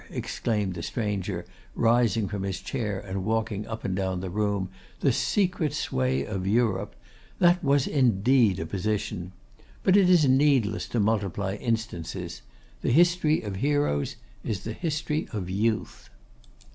[0.09, 1.45] exclaimed the stranger;
[1.75, 4.67] rising from his chair and walking up and down the room;
[5.01, 6.95] 'the secret sway of Europe!
[7.37, 9.31] That was indeed a position!
[9.83, 12.41] But it is needless to multiply instances!
[12.81, 16.09] The history of Heroes is the history of Youth.